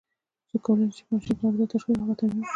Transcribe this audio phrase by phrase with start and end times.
[0.49, 2.49] څوک کولای شي چې په ماشین کې عارضه تشخیص او هغه ترمیم کړي؟